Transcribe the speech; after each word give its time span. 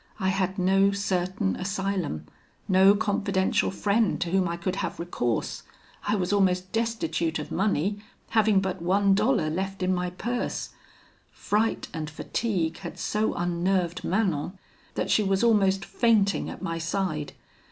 I 0.19 0.29
had 0.29 0.57
no 0.57 0.89
certain 0.91 1.55
asylum 1.57 2.25
no 2.67 2.95
confidential 2.95 3.69
friend 3.69 4.19
to 4.21 4.31
whom 4.31 4.47
I 4.47 4.57
could 4.57 4.77
have 4.77 4.99
recourse. 4.99 5.61
I 6.07 6.15
was 6.15 6.33
almost 6.33 6.71
destitute 6.71 7.37
of 7.37 7.51
money, 7.51 7.99
having 8.29 8.61
but 8.61 8.81
one 8.81 9.13
dollar 9.13 9.51
left 9.51 9.83
in 9.83 9.93
my 9.93 10.09
purse. 10.09 10.69
Fright 11.31 11.87
and 11.93 12.09
fatigue 12.09 12.79
had 12.79 12.97
so 12.97 13.35
unnerved 13.35 14.03
Manon, 14.03 14.57
that 14.95 15.11
she 15.11 15.21
was 15.21 15.43
almost 15.43 15.85
fainting 15.85 16.49
at 16.49 16.63
my 16.63 16.79
side. 16.79 17.33